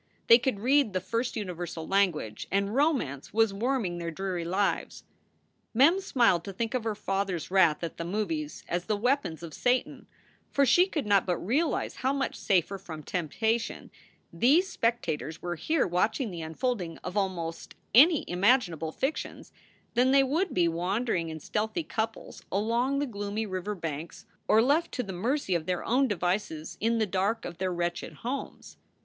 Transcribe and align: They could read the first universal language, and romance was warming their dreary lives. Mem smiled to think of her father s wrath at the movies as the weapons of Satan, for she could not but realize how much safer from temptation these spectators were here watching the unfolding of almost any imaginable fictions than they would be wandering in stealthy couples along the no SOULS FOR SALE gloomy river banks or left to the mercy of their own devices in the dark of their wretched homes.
They 0.25 0.39
could 0.39 0.59
read 0.61 0.93
the 0.93 0.99
first 0.99 1.35
universal 1.35 1.87
language, 1.87 2.47
and 2.49 2.73
romance 2.73 3.31
was 3.35 3.53
warming 3.53 3.99
their 3.99 4.09
dreary 4.09 4.43
lives. 4.43 5.03
Mem 5.75 5.99
smiled 6.01 6.43
to 6.45 6.51
think 6.53 6.73
of 6.73 6.83
her 6.85 6.95
father 6.95 7.35
s 7.35 7.51
wrath 7.51 7.83
at 7.83 7.97
the 7.97 8.03
movies 8.03 8.63
as 8.67 8.85
the 8.85 8.95
weapons 8.97 9.43
of 9.43 9.53
Satan, 9.53 10.07
for 10.49 10.65
she 10.65 10.87
could 10.87 11.05
not 11.05 11.27
but 11.27 11.37
realize 11.37 11.97
how 11.97 12.13
much 12.13 12.33
safer 12.35 12.79
from 12.79 13.03
temptation 13.03 13.91
these 14.33 14.67
spectators 14.67 15.39
were 15.39 15.53
here 15.55 15.85
watching 15.85 16.31
the 16.31 16.41
unfolding 16.41 16.97
of 17.03 17.15
almost 17.15 17.75
any 17.93 18.25
imaginable 18.27 18.91
fictions 18.91 19.51
than 19.93 20.09
they 20.09 20.23
would 20.23 20.51
be 20.51 20.67
wandering 20.67 21.29
in 21.29 21.39
stealthy 21.39 21.83
couples 21.83 22.41
along 22.51 22.97
the 22.97 23.05
no 23.05 23.11
SOULS 23.11 23.11
FOR 23.11 23.13
SALE 23.13 23.21
gloomy 23.29 23.45
river 23.45 23.75
banks 23.75 24.25
or 24.47 24.63
left 24.63 24.91
to 24.93 25.03
the 25.03 25.13
mercy 25.13 25.53
of 25.53 25.67
their 25.67 25.85
own 25.85 26.07
devices 26.07 26.75
in 26.81 26.97
the 26.97 27.05
dark 27.05 27.45
of 27.45 27.59
their 27.59 27.71
wretched 27.71 28.13
homes. 28.25 28.77